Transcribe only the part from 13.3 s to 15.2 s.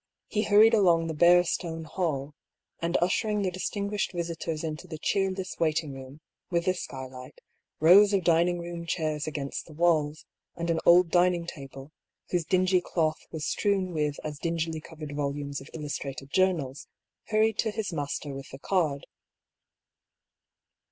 was strewn with as dingily covered